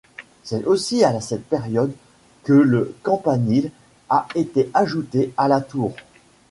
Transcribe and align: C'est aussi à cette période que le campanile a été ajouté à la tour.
C'est 0.43 0.65
aussi 0.65 1.03
à 1.03 1.21
cette 1.21 1.45
période 1.47 1.93
que 2.43 2.53
le 2.53 2.91
campanile 3.03 3.69
a 4.09 4.25
été 4.33 4.71
ajouté 4.73 5.31
à 5.37 5.47
la 5.47 5.61
tour. 5.61 5.93